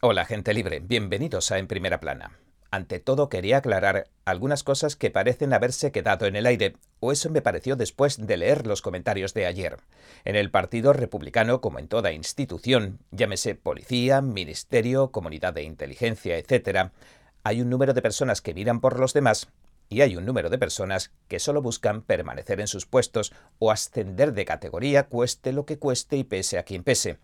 [0.00, 2.38] Hola gente libre, bienvenidos a En Primera Plana.
[2.70, 7.30] Ante todo quería aclarar algunas cosas que parecen haberse quedado en el aire, o eso
[7.30, 9.78] me pareció después de leer los comentarios de ayer.
[10.24, 16.92] En el Partido Republicano, como en toda institución, llámese policía, ministerio, comunidad de inteligencia, etc.,
[17.42, 19.48] hay un número de personas que miran por los demás
[19.88, 24.32] y hay un número de personas que solo buscan permanecer en sus puestos o ascender
[24.32, 27.18] de categoría cueste lo que cueste y pese a quien pese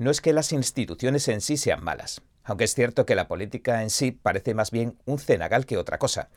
[0.00, 3.82] no es que las instituciones en sí sean malas, aunque es cierto que la política
[3.82, 6.30] en sí parece más bien un cenagal que otra cosa.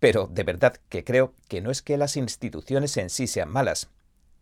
[0.00, 3.88] Pero de verdad que creo que no es que las instituciones en sí sean malas,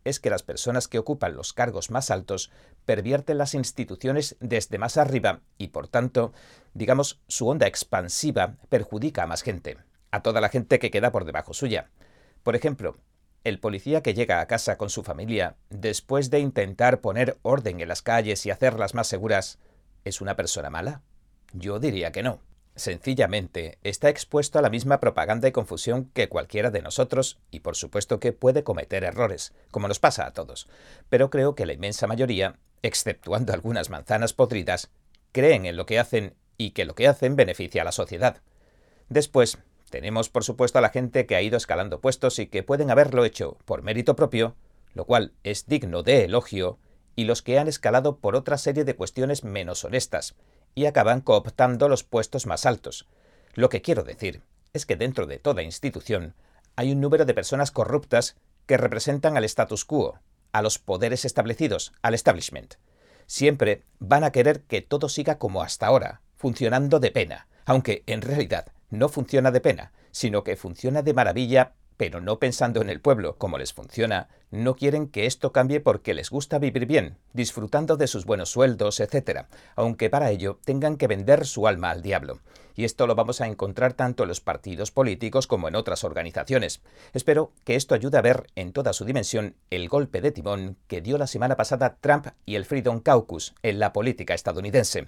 [0.05, 2.49] es que las personas que ocupan los cargos más altos
[2.83, 6.33] pervierten las instituciones desde más arriba y por tanto,
[6.73, 9.77] digamos, su onda expansiva perjudica a más gente,
[10.09, 11.91] a toda la gente que queda por debajo suya.
[12.41, 12.97] Por ejemplo,
[13.43, 17.87] el policía que llega a casa con su familia, después de intentar poner orden en
[17.87, 19.59] las calles y hacerlas más seguras,
[20.05, 21.01] ¿es una persona mala?
[21.53, 22.39] Yo diría que no.
[22.75, 27.75] Sencillamente, está expuesto a la misma propaganda y confusión que cualquiera de nosotros, y por
[27.75, 30.67] supuesto que puede cometer errores, como nos pasa a todos.
[31.09, 34.89] Pero creo que la inmensa mayoría, exceptuando algunas manzanas podridas,
[35.31, 38.41] creen en lo que hacen y que lo que hacen beneficia a la sociedad.
[39.09, 39.59] Después,
[39.93, 43.25] tenemos, por supuesto, a la gente que ha ido escalando puestos y que pueden haberlo
[43.25, 44.55] hecho por mérito propio,
[44.95, 46.79] lo cual es digno de elogio,
[47.15, 50.33] y los que han escalado por otra serie de cuestiones menos honestas,
[50.73, 53.07] y acaban cooptando los puestos más altos.
[53.53, 54.41] Lo que quiero decir
[54.73, 56.33] es que dentro de toda institución
[56.75, 58.35] hay un número de personas corruptas
[58.65, 60.17] que representan al status quo,
[60.53, 62.77] a los poderes establecidos, al establishment.
[63.27, 68.23] Siempre van a querer que todo siga como hasta ahora, funcionando de pena, aunque en
[68.23, 73.01] realidad no funciona de pena, sino que funciona de maravilla, pero no pensando en el
[73.01, 77.97] pueblo como les funciona, no quieren que esto cambie porque les gusta vivir bien, disfrutando
[77.97, 79.45] de sus buenos sueldos, etc.,
[79.75, 82.39] aunque para ello tengan que vender su alma al diablo.
[82.75, 86.81] Y esto lo vamos a encontrar tanto en los partidos políticos como en otras organizaciones.
[87.13, 91.01] Espero que esto ayude a ver en toda su dimensión el golpe de timón que
[91.01, 95.07] dio la semana pasada Trump y el Freedom Caucus en la política estadounidense.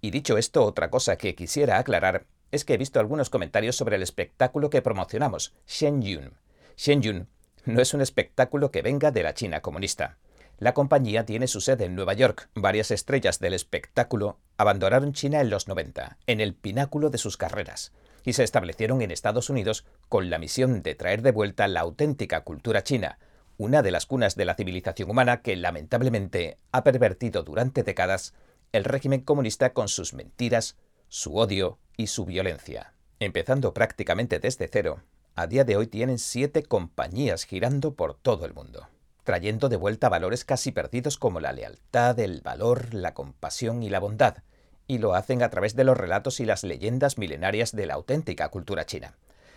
[0.00, 3.96] Y dicho esto, otra cosa que quisiera aclarar es que he visto algunos comentarios sobre
[3.96, 6.34] el espectáculo que promocionamos, Shen Yun.
[6.76, 7.28] Shen Yun
[7.64, 10.18] no es un espectáculo que venga de la China comunista.
[10.58, 12.48] La compañía tiene su sede en Nueva York.
[12.54, 17.92] Varias estrellas del espectáculo abandonaron China en los 90, en el pináculo de sus carreras,
[18.24, 22.42] y se establecieron en Estados Unidos con la misión de traer de vuelta la auténtica
[22.42, 23.18] cultura china,
[23.56, 28.34] una de las cunas de la civilización humana que lamentablemente ha pervertido durante décadas
[28.72, 30.76] el régimen comunista con sus mentiras,
[31.08, 32.94] su odio y su violencia.
[33.20, 35.02] Empezando prácticamente desde cero,
[35.34, 38.88] a día de hoy tienen siete compañías girando por todo el mundo,
[39.24, 44.00] trayendo de vuelta valores casi perdidos como la lealtad, el valor, la compasión y la
[44.00, 44.38] bondad,
[44.86, 48.48] y lo hacen a través de los relatos y las leyendas milenarias de la auténtica
[48.48, 49.16] cultura china.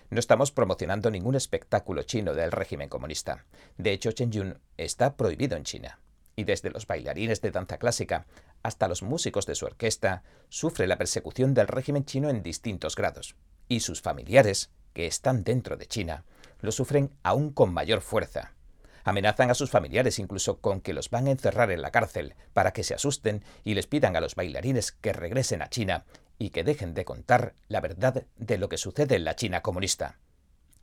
[0.10, 3.46] No estamos promocionando ningún espectáculo chino del régimen comunista.
[3.78, 6.00] De hecho, Chen Yun está prohibido en China
[6.36, 8.26] y desde los bailarines de danza clásica
[8.64, 13.36] hasta los músicos de su orquesta, sufre la persecución del régimen chino en distintos grados,
[13.68, 16.24] y sus familiares, que están dentro de China,
[16.62, 18.54] lo sufren aún con mayor fuerza.
[19.04, 22.74] Amenazan a sus familiares incluso con que los van a encerrar en la cárcel para
[22.74, 26.06] que se asusten y les pidan a los bailarines que regresen a China
[26.40, 30.18] y que dejen de contar la verdad de lo que sucede en la China comunista.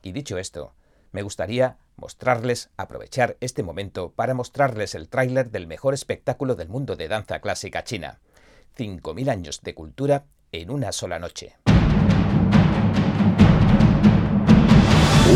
[0.01, 0.73] Y dicho esto,
[1.13, 6.95] me gustaría mostrarles, aprovechar este momento para mostrarles el tráiler del mejor espectáculo del mundo
[6.95, 8.19] de danza clásica china.
[8.77, 11.55] 5.000 años de cultura en una sola noche.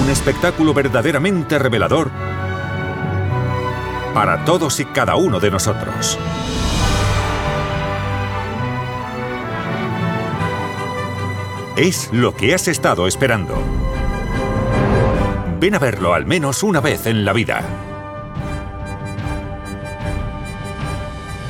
[0.01, 2.09] Un espectáculo verdaderamente revelador
[4.13, 6.17] para todos y cada uno de nosotros.
[11.75, 13.55] Es lo que has estado esperando.
[15.59, 17.63] Ven a verlo al menos una vez en la vida.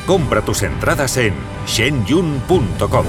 [0.06, 1.34] Compra tus entradas en
[1.66, 3.06] shenyun.com.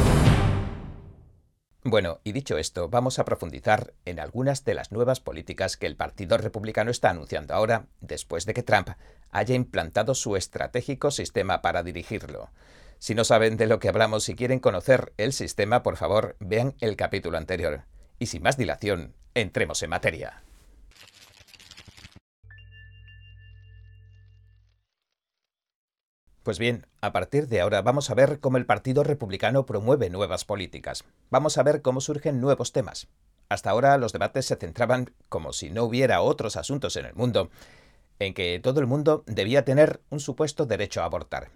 [1.85, 5.95] Bueno, y dicho esto, vamos a profundizar en algunas de las nuevas políticas que el
[5.95, 8.91] Partido Republicano está anunciando ahora, después de que Trump
[9.31, 12.51] haya implantado su estratégico sistema para dirigirlo.
[12.99, 16.75] Si no saben de lo que hablamos y quieren conocer el sistema, por favor, vean
[16.81, 17.85] el capítulo anterior.
[18.19, 20.43] Y sin más dilación, entremos en materia.
[26.49, 30.47] Pues bien, a partir de ahora vamos a ver cómo el Partido Republicano promueve nuevas
[30.47, 31.05] políticas.
[31.29, 33.07] Vamos a ver cómo surgen nuevos temas.
[33.51, 37.51] Hasta ahora los debates se centraban, como si no hubiera otros asuntos en el mundo,
[38.19, 41.51] en que todo el mundo debía tener un supuesto derecho a abortar,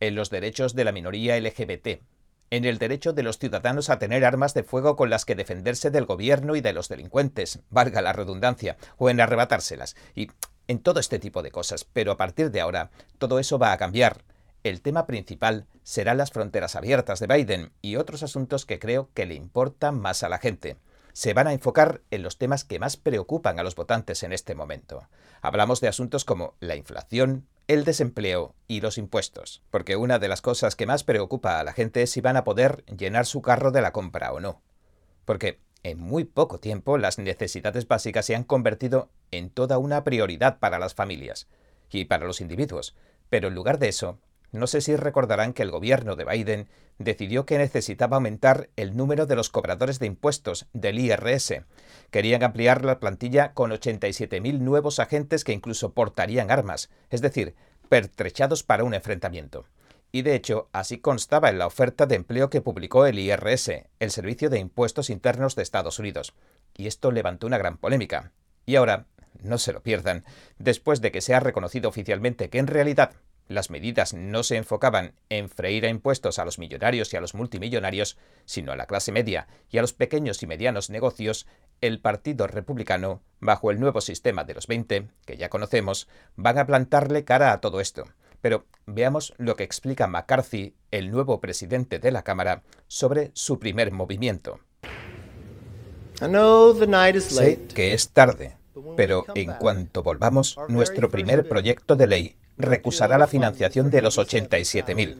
[0.00, 2.02] en los derechos de la minoría LGBT,
[2.50, 5.90] en el derecho de los ciudadanos a tener armas de fuego con las que defenderse
[5.90, 10.28] del gobierno y de los delincuentes, valga la redundancia, o en arrebatárselas, y
[10.68, 11.84] en todo este tipo de cosas.
[11.84, 14.22] Pero a partir de ahora, todo eso va a cambiar.
[14.64, 19.26] El tema principal serán las fronteras abiertas de Biden y otros asuntos que creo que
[19.26, 20.78] le importan más a la gente
[21.14, 24.56] se van a enfocar en los temas que más preocupan a los votantes en este
[24.56, 25.08] momento.
[25.42, 30.42] Hablamos de asuntos como la inflación, el desempleo y los impuestos, porque una de las
[30.42, 33.70] cosas que más preocupa a la gente es si van a poder llenar su carro
[33.70, 34.60] de la compra o no.
[35.24, 40.58] Porque en muy poco tiempo las necesidades básicas se han convertido en toda una prioridad
[40.58, 41.46] para las familias
[41.90, 42.96] y para los individuos,
[43.30, 44.18] pero en lugar de eso,
[44.54, 46.68] no sé si recordarán que el gobierno de Biden
[46.98, 51.64] decidió que necesitaba aumentar el número de los cobradores de impuestos del IRS.
[52.12, 57.56] Querían ampliar la plantilla con 87.000 nuevos agentes que incluso portarían armas, es decir,
[57.88, 59.66] pertrechados para un enfrentamiento.
[60.12, 64.10] Y de hecho, así constaba en la oferta de empleo que publicó el IRS, el
[64.12, 66.32] Servicio de Impuestos Internos de Estados Unidos.
[66.76, 68.30] Y esto levantó una gran polémica.
[68.66, 69.06] Y ahora,
[69.42, 70.24] no se lo pierdan,
[70.58, 73.16] después de que se ha reconocido oficialmente que en realidad
[73.48, 77.34] las medidas no se enfocaban en freír a impuestos a los millonarios y a los
[77.34, 81.46] multimillonarios, sino a la clase media y a los pequeños y medianos negocios,
[81.80, 86.66] el Partido Republicano, bajo el nuevo sistema de los 20, que ya conocemos, van a
[86.66, 88.04] plantarle cara a todo esto.
[88.40, 93.90] Pero veamos lo que explica McCarthy, el nuevo presidente de la Cámara, sobre su primer
[93.90, 94.60] movimiento.
[97.34, 98.56] Sé que es tarde,
[98.96, 105.16] pero en cuanto volvamos, nuestro primer proyecto de ley recusará la financiación de los 87.000.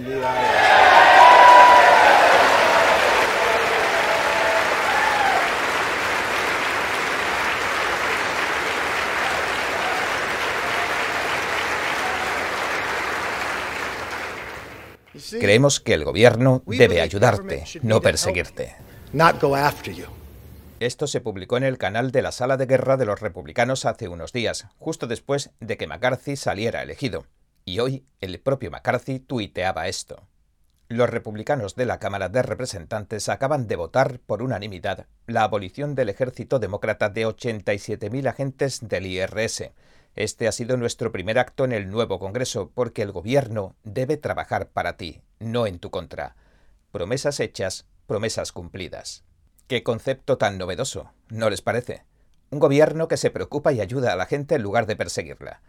[15.40, 18.74] Creemos que el gobierno debe ayudarte, no perseguirte.
[20.84, 24.06] Esto se publicó en el canal de la Sala de Guerra de los Republicanos hace
[24.06, 27.24] unos días, justo después de que McCarthy saliera elegido.
[27.64, 30.28] Y hoy el propio McCarthy tuiteaba esto.
[30.88, 36.10] Los republicanos de la Cámara de Representantes acaban de votar por unanimidad la abolición del
[36.10, 39.72] ejército demócrata de 87.000 agentes del IRS.
[40.16, 44.68] Este ha sido nuestro primer acto en el nuevo Congreso porque el gobierno debe trabajar
[44.68, 46.36] para ti, no en tu contra.
[46.92, 49.24] Promesas hechas, promesas cumplidas.
[49.66, 52.04] Qué concepto tan novedoso, ¿no les parece?
[52.50, 55.62] Un gobierno que se preocupa y ayuda a la gente en lugar de perseguirla.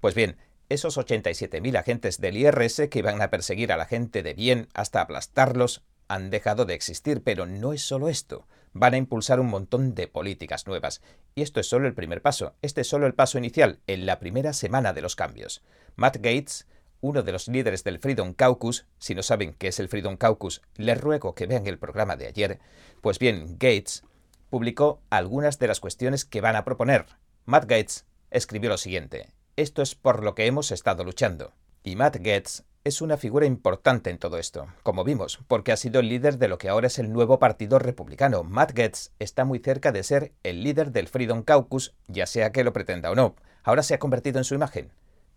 [0.00, 0.36] Pues bien,
[0.68, 5.00] esos 87.000 agentes del IRS que iban a perseguir a la gente de bien hasta
[5.00, 8.46] aplastarlos han dejado de existir, pero no es solo esto.
[8.74, 11.02] Van a impulsar un montón de políticas nuevas.
[11.34, 12.54] Y esto es solo el primer paso.
[12.62, 15.62] Este es solo el paso inicial, en la primera semana de los cambios.
[15.96, 16.66] Matt Gates
[17.02, 20.62] uno de los líderes del Freedom Caucus, si no saben qué es el Freedom Caucus,
[20.76, 22.60] les ruego que vean el programa de ayer,
[23.02, 24.04] pues bien, Gates
[24.48, 27.06] publicó algunas de las cuestiones que van a proponer.
[27.44, 31.52] Matt Gates escribió lo siguiente, esto es por lo que hemos estado luchando.
[31.82, 35.98] Y Matt Gates es una figura importante en todo esto, como vimos, porque ha sido
[35.98, 38.44] el líder de lo que ahora es el nuevo Partido Republicano.
[38.44, 42.62] Matt Gates está muy cerca de ser el líder del Freedom Caucus, ya sea que
[42.62, 43.34] lo pretenda o no.
[43.64, 44.92] Ahora se ha convertido en su imagen.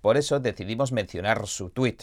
[0.06, 1.98] Por eso decidimos mencionar su tweet.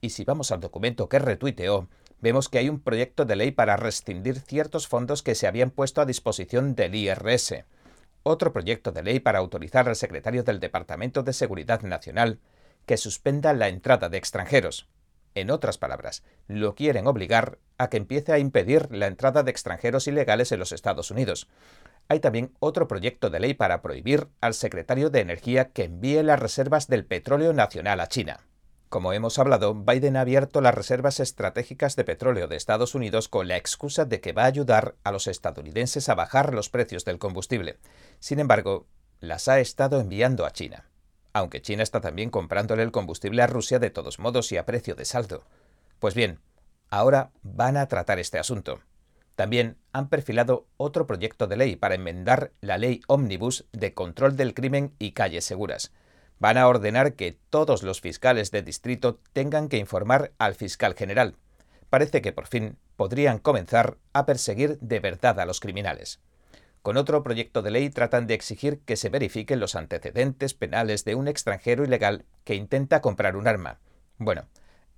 [0.00, 1.86] Y si vamos al documento que retuiteó,
[2.22, 6.00] vemos que hay un proyecto de ley para rescindir ciertos fondos que se habían puesto
[6.00, 7.66] a disposición del IRS.
[8.22, 12.40] Otro proyecto de ley para autorizar al secretario del Departamento de Seguridad Nacional
[12.86, 14.88] que suspenda la entrada de extranjeros.
[15.34, 20.06] En otras palabras, lo quieren obligar a que empiece a impedir la entrada de extranjeros
[20.06, 21.48] ilegales en los Estados Unidos
[22.08, 26.38] hay también otro proyecto de ley para prohibir al secretario de Energía que envíe las
[26.38, 28.40] reservas del petróleo nacional a China.
[28.88, 33.48] Como hemos hablado, Biden ha abierto las reservas estratégicas de petróleo de Estados Unidos con
[33.48, 37.18] la excusa de que va a ayudar a los estadounidenses a bajar los precios del
[37.18, 37.78] combustible.
[38.18, 38.86] Sin embargo,
[39.20, 40.91] las ha estado enviando a China.
[41.32, 44.94] Aunque China está también comprándole el combustible a Rusia de todos modos y a precio
[44.94, 45.44] de saldo.
[45.98, 46.40] Pues bien,
[46.90, 48.80] ahora van a tratar este asunto.
[49.34, 54.52] También han perfilado otro proyecto de ley para enmendar la ley Omnibus de control del
[54.52, 55.92] crimen y calles seguras.
[56.38, 61.36] Van a ordenar que todos los fiscales de distrito tengan que informar al fiscal general.
[61.88, 66.20] Parece que por fin podrían comenzar a perseguir de verdad a los criminales.
[66.82, 71.14] Con otro proyecto de ley tratan de exigir que se verifiquen los antecedentes penales de
[71.14, 73.78] un extranjero ilegal que intenta comprar un arma.
[74.18, 74.48] Bueno,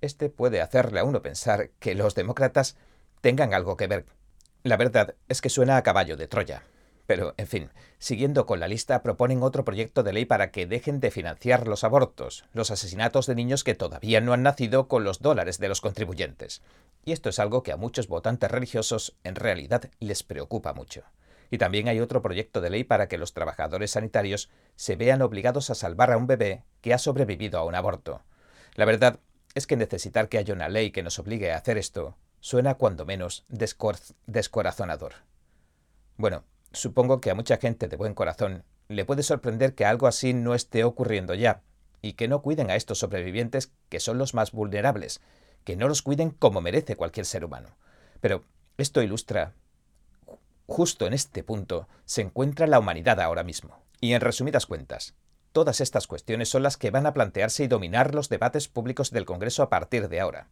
[0.01, 2.75] este puede hacerle a uno pensar que los demócratas
[3.21, 4.05] tengan algo que ver
[4.65, 6.63] la verdad es que suena a caballo de Troya.
[7.05, 10.99] Pero, en fin, siguiendo con la lista, proponen otro proyecto de ley para que dejen
[10.99, 15.19] de financiar los abortos, los asesinatos de niños que todavía no han nacido con los
[15.19, 16.63] dólares de los contribuyentes.
[17.05, 21.03] Y esto es algo que a muchos votantes religiosos en realidad les preocupa mucho.
[21.51, 25.69] Y también hay otro proyecto de ley para que los trabajadores sanitarios se vean obligados
[25.69, 28.23] a salvar a un bebé que ha sobrevivido a un aborto.
[28.75, 29.19] La verdad
[29.53, 33.05] es que necesitar que haya una ley que nos obligue a hacer esto suena cuando
[33.05, 35.13] menos descorazonador.
[36.17, 40.33] Bueno, supongo que a mucha gente de buen corazón le puede sorprender que algo así
[40.33, 41.63] no esté ocurriendo ya,
[42.01, 45.21] y que no cuiden a estos sobrevivientes que son los más vulnerables,
[45.63, 47.69] que no los cuiden como merece cualquier ser humano.
[48.21, 48.43] Pero
[48.77, 49.53] esto ilustra
[50.67, 53.83] Justo en este punto se encuentra la humanidad ahora mismo.
[54.01, 55.13] Y en resumidas cuentas,
[55.51, 59.25] todas estas cuestiones son las que van a plantearse y dominar los debates públicos del
[59.25, 60.49] Congreso a partir de ahora.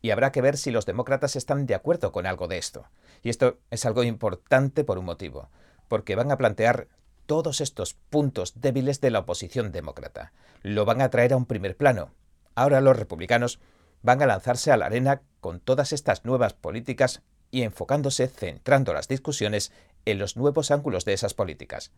[0.00, 2.86] Y habrá que ver si los demócratas están de acuerdo con algo de esto.
[3.22, 5.48] Y esto es algo importante por un motivo,
[5.88, 6.88] porque van a plantear
[7.26, 10.32] todos estos puntos débiles de la oposición demócrata.
[10.62, 12.10] Lo van a traer a un primer plano.
[12.56, 13.60] Ahora los republicanos
[14.02, 19.06] van a lanzarse a la arena con todas estas nuevas políticas y enfocándose, centrando las
[19.06, 19.70] discusiones
[20.04, 21.92] en los nuevos ángulos de esas políticas.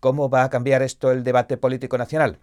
[0.00, 2.38] ¿Cómo va a cambiar esto el debate político nacional?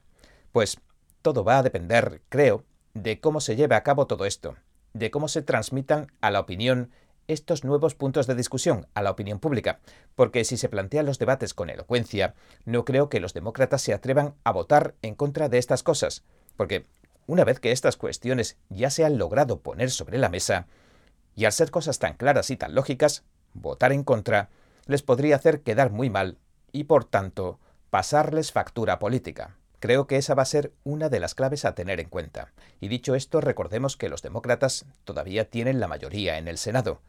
[0.52, 0.78] Pues
[1.24, 4.56] todo va a depender, creo, de cómo se lleve a cabo todo esto,
[4.94, 6.92] de cómo se transmitan a la opinión
[7.28, 9.80] estos nuevos puntos de discusión a la opinión pública,
[10.16, 12.36] porque si se plantean los debates con elocuencia,
[12.66, 16.24] no creo que los demócratas se atrevan a votar en contra de estas cosas,
[16.58, 16.86] porque
[17.26, 20.68] una vez que estas cuestiones ya se han logrado poner sobre la mesa,
[21.36, 23.24] y al ser cosas tan claras y tan lógicas,
[23.54, 24.50] votar en contra
[24.86, 26.38] les podría hacer quedar muy mal
[26.72, 27.60] y, por tanto,
[27.90, 29.56] pasarles factura política.
[29.80, 32.54] Creo que esa va a ser una de las claves a tener en cuenta.
[32.80, 37.02] Y dicho esto, recordemos que los demócratas todavía tienen la mayoría en el Senado.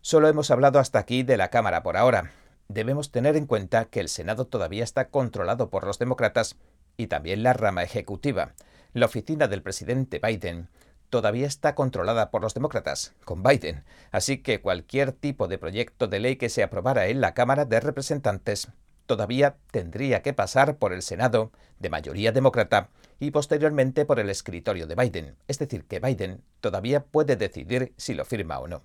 [0.00, 2.32] Solo hemos hablado hasta aquí de la Cámara por ahora.
[2.68, 6.56] Debemos tener en cuenta que el Senado todavía está controlado por los demócratas
[6.96, 8.52] y también la rama ejecutiva.
[8.92, 10.68] La oficina del presidente Biden
[11.10, 16.20] todavía está controlada por los demócratas, con Biden, así que cualquier tipo de proyecto de
[16.20, 18.68] ley que se aprobara en la Cámara de Representantes
[19.06, 24.86] todavía tendría que pasar por el Senado, de mayoría demócrata, y posteriormente por el escritorio
[24.86, 28.82] de Biden, es decir, que Biden todavía puede decidir si lo firma o no,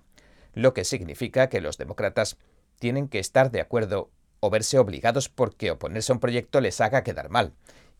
[0.54, 2.38] lo que significa que los demócratas
[2.78, 7.04] tienen que estar de acuerdo o verse obligados porque oponerse a un proyecto les haga
[7.04, 7.52] quedar mal,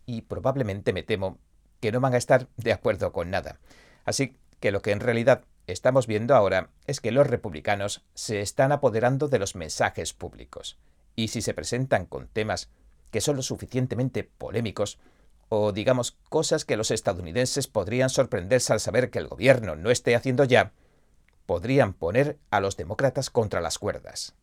[0.07, 1.39] y probablemente me temo
[1.81, 3.59] que no van a estar de acuerdo con nada.
[4.05, 8.73] Así que lo que en realidad estamos viendo ahora es que los republicanos se están
[8.73, 10.79] apoderando de los mensajes públicos.
[11.17, 12.71] Y si se presentan con temas
[13.11, 14.99] que son lo suficientemente polémicos,
[15.49, 20.17] o digamos cosas que los estadounidenses podrían sorprenderse al saber que el gobierno no esté
[20.17, 20.73] haciendo ya,
[21.47, 24.35] podrían poner a los demócratas contra las cuerdas.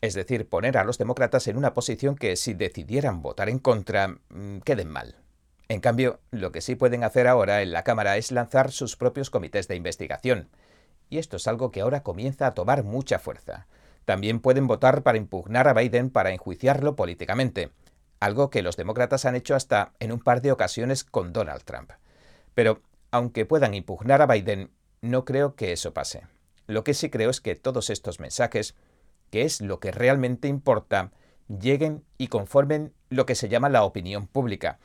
[0.00, 4.08] Es decir, poner a los demócratas en una posición que si decidieran votar en contra,
[4.08, 5.16] mm, queden mal.
[5.68, 9.28] En cambio, lo que sí pueden hacer ahora en la Cámara es lanzar sus propios
[9.28, 10.48] comités de investigación.
[11.10, 13.66] Y esto es algo que ahora comienza a tomar mucha fuerza.
[14.06, 17.70] También pueden votar para impugnar a Biden para enjuiciarlo políticamente,
[18.18, 21.92] algo que los demócratas han hecho hasta en un par de ocasiones con Donald Trump.
[22.54, 24.70] Pero, aunque puedan impugnar a Biden,
[25.02, 26.26] no creo que eso pase.
[26.66, 28.74] Lo que sí creo es que todos estos mensajes,
[29.30, 31.12] que es lo que realmente importa,
[31.48, 34.78] lleguen y conformen lo que se llama la opinión pública,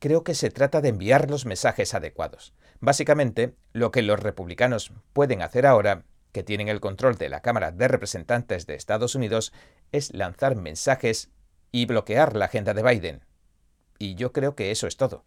[0.00, 2.54] creo que se trata de enviar los mensajes adecuados.
[2.80, 7.70] Básicamente, lo que los republicanos pueden hacer ahora, que tienen el control de la Cámara
[7.70, 9.52] de Representantes de Estados Unidos,
[9.92, 11.30] es lanzar mensajes
[11.70, 13.24] y bloquear la agenda de Biden.
[13.98, 15.24] Y yo creo que eso es todo.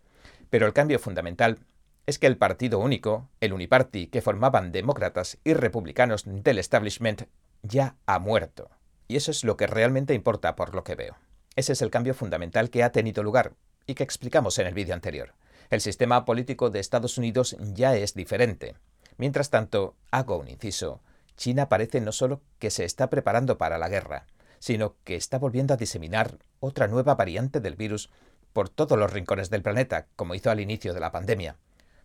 [0.50, 1.60] Pero el cambio fundamental
[2.08, 7.24] es que el partido único, el Uniparty, que formaban demócratas y republicanos del establishment,
[7.62, 8.72] ya ha muerto.
[9.08, 11.16] Y eso es lo que realmente importa por lo que veo.
[11.56, 13.54] Ese es el cambio fundamental que ha tenido lugar,
[13.86, 15.34] y que explicamos en el vídeo anterior.
[15.70, 18.76] El sistema político de Estados Unidos ya es diferente.
[19.18, 21.02] Mientras tanto, hago un inciso.
[21.36, 24.28] China parece no solo que se está preparando para la guerra,
[24.60, 28.10] sino que está volviendo a diseminar otra nueva variante del virus
[28.54, 31.58] por todos los rincones del planeta, como hizo al inicio de la pandemia.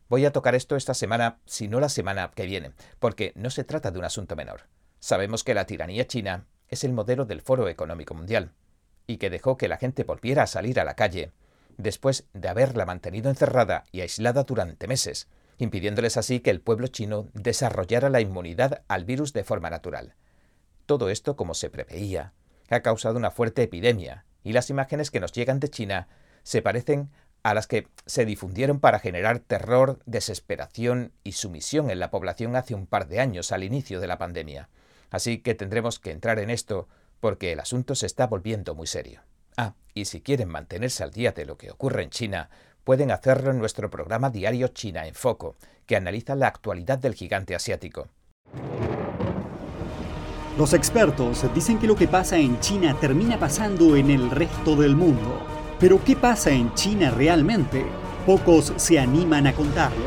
[0.08, 3.64] Voy a tocar esto esta semana, si no la semana que viene, porque no se
[3.64, 4.62] trata de un asunto menor.
[4.99, 8.52] Sabemos que la tiranía china es el modelo del Foro Económico Mundial,
[9.06, 11.32] y que dejó que la gente volviera a salir a la calle
[11.78, 17.28] después de haberla mantenido encerrada y aislada durante meses, impidiéndoles así que el pueblo chino
[17.32, 20.14] desarrollara la inmunidad al virus de forma natural.
[20.85, 22.35] Todo esto, como se preveía,
[22.68, 26.08] ha causado una fuerte epidemia, y las imágenes que nos llegan de China
[26.42, 27.11] se parecen
[27.42, 32.75] a las que se difundieron para generar terror, desesperación y sumisión en la población hace
[32.75, 34.68] un par de años al inicio de la pandemia.
[35.11, 36.88] Así que tendremos que entrar en esto
[37.20, 39.23] porque el asunto se está volviendo muy serio.
[39.58, 42.48] Ah, y si quieren mantenerse al día de lo que ocurre en China,
[42.84, 47.56] pueden hacerlo en nuestro programa diario China en Foco, que analiza la actualidad del gigante
[47.56, 48.06] asiático.
[50.56, 54.94] Los expertos dicen que lo que pasa en China termina pasando en el resto del
[54.94, 55.40] mundo.
[55.80, 57.84] Pero ¿qué pasa en China realmente?
[58.26, 60.06] Pocos se animan a contarlo.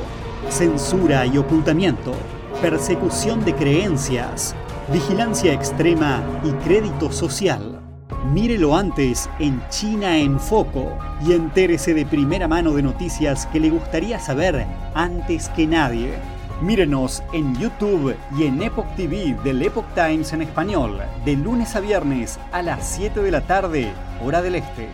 [0.50, 2.14] Censura y ocultamiento,
[2.62, 4.56] persecución de creencias,
[4.94, 7.81] vigilancia extrema y crédito social.
[8.26, 13.72] Mírelo antes en China en Foco y entérese de primera mano de noticias que le
[13.72, 16.14] gustaría saber antes que nadie.
[16.62, 21.80] Mírenos en YouTube y en Epoch TV del Epoch Times en español, de lunes a
[21.80, 23.92] viernes a las 7 de la tarde,
[24.24, 24.88] hora del este.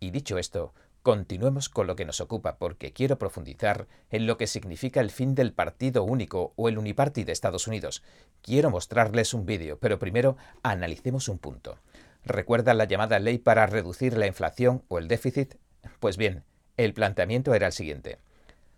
[0.00, 4.46] Y dicho esto, continuemos con lo que nos ocupa porque quiero profundizar en lo que
[4.46, 8.02] significa el fin del partido único o el uniparty de Estados Unidos.
[8.40, 11.78] Quiero mostrarles un vídeo, pero primero analicemos un punto.
[12.24, 15.56] ¿Recuerdan la llamada ley para reducir la inflación o el déficit?
[15.98, 16.44] Pues bien,
[16.76, 18.18] el planteamiento era el siguiente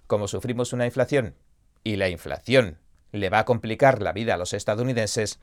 [0.07, 1.35] como sufrimos una inflación
[1.83, 2.79] y la inflación
[3.13, 5.41] le va a complicar la vida a los estadounidenses,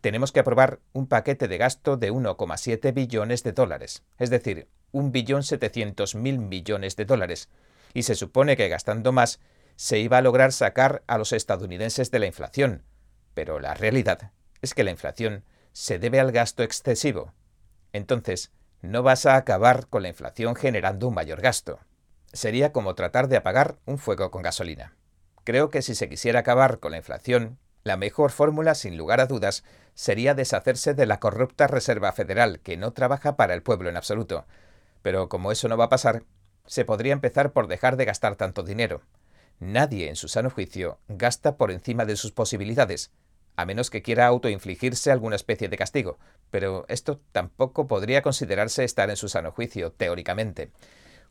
[0.00, 6.38] tenemos que aprobar un paquete de gasto de 1,7 billones de dólares, es decir, 1.700.000
[6.38, 7.48] millones de dólares,
[7.94, 9.40] y se supone que gastando más
[9.76, 12.84] se iba a lograr sacar a los estadounidenses de la inflación,
[13.34, 17.32] pero la realidad es que la inflación se debe al gasto excesivo.
[17.92, 18.52] Entonces,
[18.82, 21.80] no vas a acabar con la inflación generando un mayor gasto
[22.32, 24.94] sería como tratar de apagar un fuego con gasolina.
[25.44, 29.26] Creo que si se quisiera acabar con la inflación, la mejor fórmula, sin lugar a
[29.26, 33.96] dudas, sería deshacerse de la corrupta Reserva Federal, que no trabaja para el pueblo en
[33.96, 34.46] absoluto.
[35.02, 36.24] Pero como eso no va a pasar,
[36.66, 39.02] se podría empezar por dejar de gastar tanto dinero.
[39.58, 43.10] Nadie en su sano juicio gasta por encima de sus posibilidades,
[43.56, 46.18] a menos que quiera autoinfligirse alguna especie de castigo,
[46.50, 50.70] pero esto tampoco podría considerarse estar en su sano juicio, teóricamente.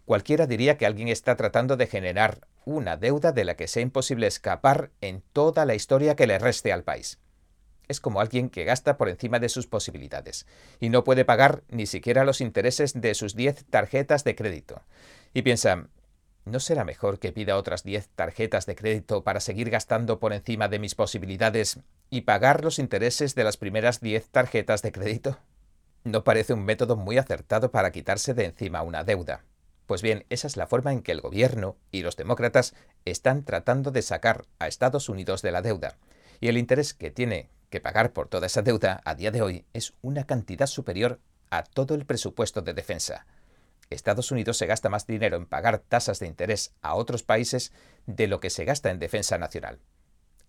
[0.09, 4.25] Cualquiera diría que alguien está tratando de generar una deuda de la que sea imposible
[4.25, 7.19] escapar en toda la historia que le reste al país.
[7.87, 10.47] Es como alguien que gasta por encima de sus posibilidades
[10.79, 14.81] y no puede pagar ni siquiera los intereses de sus 10 tarjetas de crédito.
[15.31, 15.89] Y piensa,
[16.43, 20.69] ¿no será mejor que pida otras 10 tarjetas de crédito para seguir gastando por encima
[20.69, 25.37] de mis posibilidades y pagar los intereses de las primeras 10 tarjetas de crédito?
[26.03, 29.43] No parece un método muy acertado para quitarse de encima una deuda.
[29.89, 32.75] Pues bien, esa es la forma en que el gobierno y los demócratas
[33.05, 35.97] están tratando de sacar a Estados Unidos de la deuda.
[36.39, 39.65] Y el interés que tiene que pagar por toda esa deuda a día de hoy
[39.73, 43.25] es una cantidad superior a todo el presupuesto de defensa.
[43.89, 47.73] Estados Unidos se gasta más dinero en pagar tasas de interés a otros países
[48.05, 49.79] de lo que se gasta en defensa nacional.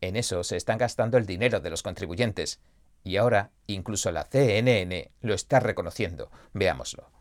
[0.03, 2.61] En eso se están gastando el dinero de los contribuyentes.
[3.05, 6.31] Y ahora incluso la CNN lo está reconociendo.
[6.53, 7.20] Veámoslo.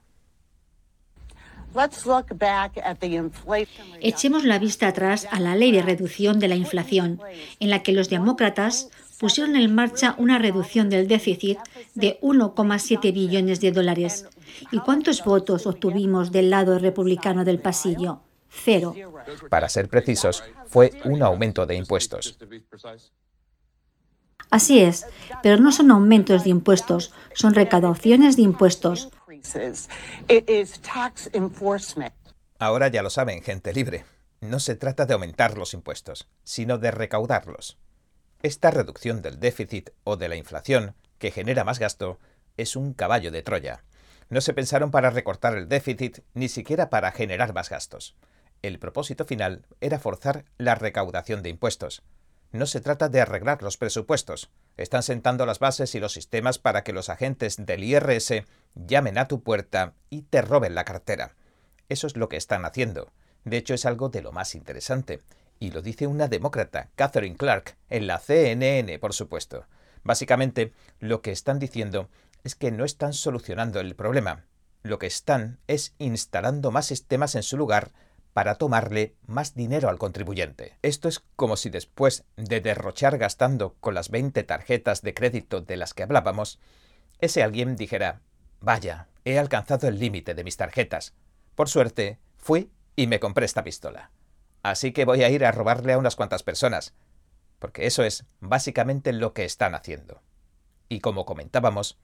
[4.01, 7.21] Echemos la vista atrás a la ley de reducción de la inflación,
[7.60, 11.60] en la que los demócratas pusieron en marcha una reducción del déficit
[11.93, 14.25] de 1,7 billones de dólares.
[14.71, 18.21] ¿Y cuántos votos obtuvimos del lado republicano del pasillo?
[18.49, 18.95] Cero.
[19.49, 22.38] Para ser precisos, fue un aumento de impuestos.
[24.49, 25.05] Así es,
[25.43, 29.10] pero no son aumentos de impuestos, son recaudaciones de impuestos.
[32.60, 34.06] Ahora ya lo saben, gente libre.
[34.41, 37.78] No se trata de aumentar los impuestos, sino de recaudarlos.
[38.41, 42.19] Esta reducción del déficit o de la inflación, que genera más gasto,
[42.56, 43.84] es un caballo de Troya.
[44.30, 48.15] No se pensaron para recortar el déficit, ni siquiera para generar más gastos.
[48.62, 52.04] El propósito final era forzar la recaudación de impuestos.
[52.51, 56.83] No se trata de arreglar los presupuestos, están sentando las bases y los sistemas para
[56.83, 61.35] que los agentes del IRS llamen a tu puerta y te roben la cartera.
[61.89, 63.12] Eso es lo que están haciendo.
[63.45, 65.21] De hecho, es algo de lo más interesante.
[65.59, 69.65] Y lo dice una demócrata, Catherine Clark, en la CNN, por supuesto.
[70.03, 72.09] Básicamente, lo que están diciendo
[72.43, 74.45] es que no están solucionando el problema.
[74.81, 77.91] Lo que están es instalando más sistemas en su lugar
[78.39, 80.78] para tomarle más dinero al contribuyente.
[80.82, 85.75] Esto es como si después de derrochar gastando con las 20 tarjetas de crédito de
[85.75, 86.58] las que hablábamos,
[87.19, 88.21] ese alguien dijera,
[88.62, 91.15] vaya, he alcanzado el límite de mis tarjetas.
[91.54, 94.10] Por suerte, fui y me compré esta pistola.
[94.63, 96.93] Así que voy a ir a robarle a unas cuantas personas,
[97.60, 100.21] porque eso es básicamente lo que están haciendo.
[100.88, 101.99] Y como comentábamos,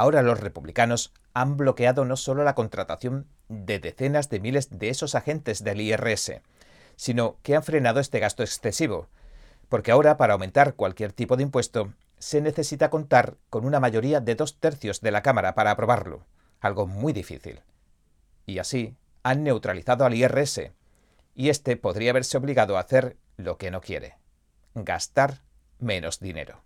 [0.00, 5.14] ahora los republicanos han bloqueado no solo la contratación de decenas de miles de esos
[5.14, 6.40] agentes del IRS,
[6.96, 9.08] sino que han frenado este gasto excesivo,
[9.68, 14.34] porque ahora para aumentar cualquier tipo de impuesto se necesita contar con una mayoría de
[14.34, 16.24] dos tercios de la Cámara para aprobarlo,
[16.60, 17.60] algo muy difícil.
[18.46, 20.72] Y así han neutralizado al IRS,
[21.34, 24.16] y éste podría verse obligado a hacer lo que no quiere,
[24.74, 25.40] gastar
[25.78, 26.62] menos dinero.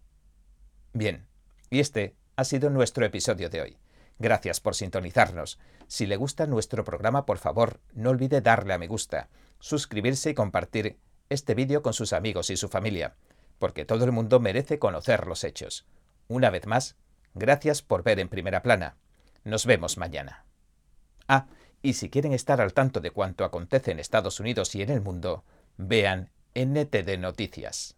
[0.93, 1.27] Bien,
[1.71, 3.77] y este ha sido nuestro episodio de hoy.
[4.21, 5.59] Gracias por sintonizarnos.
[5.89, 10.35] Si le gusta nuestro programa, por favor, no olvide darle a me gusta, suscribirse y
[10.35, 13.17] compartir este vídeo con sus amigos y su familia,
[13.59, 15.85] porque todo el mundo merece conocer los hechos.
[16.29, 16.95] Una vez más,
[17.35, 18.99] gracias por ver en primera plana.
[19.43, 20.45] Nos vemos mañana.
[21.27, 21.49] Ah,
[21.83, 25.01] y si quieren estar al tanto de cuanto acontece en Estados Unidos y en el
[25.01, 25.43] mundo,
[25.77, 27.98] vean NTD Noticias.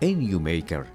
[0.00, 0.86] en YouMaker